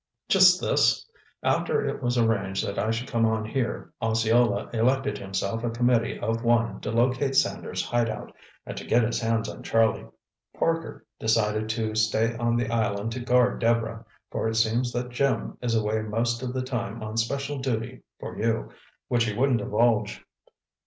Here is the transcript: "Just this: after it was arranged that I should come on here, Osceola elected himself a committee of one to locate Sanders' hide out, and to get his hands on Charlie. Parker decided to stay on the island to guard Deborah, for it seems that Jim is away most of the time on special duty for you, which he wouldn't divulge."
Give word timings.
"Just 0.27 0.59
this: 0.59 1.07
after 1.43 1.85
it 1.85 2.01
was 2.01 2.17
arranged 2.17 2.65
that 2.65 2.79
I 2.79 2.89
should 2.89 3.07
come 3.07 3.23
on 3.23 3.45
here, 3.45 3.93
Osceola 4.01 4.67
elected 4.73 5.19
himself 5.19 5.63
a 5.63 5.69
committee 5.69 6.19
of 6.19 6.43
one 6.43 6.79
to 6.81 6.89
locate 6.89 7.35
Sanders' 7.35 7.85
hide 7.85 8.09
out, 8.09 8.33
and 8.65 8.75
to 8.77 8.83
get 8.87 9.03
his 9.03 9.19
hands 9.21 9.47
on 9.47 9.61
Charlie. 9.61 10.07
Parker 10.57 11.05
decided 11.19 11.69
to 11.69 11.93
stay 11.93 12.35
on 12.35 12.57
the 12.57 12.71
island 12.71 13.11
to 13.11 13.19
guard 13.19 13.59
Deborah, 13.59 14.03
for 14.31 14.49
it 14.49 14.55
seems 14.55 14.91
that 14.91 15.09
Jim 15.11 15.59
is 15.61 15.75
away 15.75 16.01
most 16.01 16.41
of 16.41 16.51
the 16.51 16.63
time 16.63 17.03
on 17.03 17.15
special 17.15 17.59
duty 17.59 18.01
for 18.19 18.35
you, 18.39 18.69
which 19.07 19.25
he 19.25 19.35
wouldn't 19.35 19.59
divulge." 19.59 20.25